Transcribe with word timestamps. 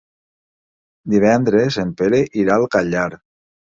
Divendres 1.15 1.79
en 1.87 1.95
Pere 2.03 2.25
irà 2.45 2.61
al 2.61 2.71
Catllar. 2.79 3.09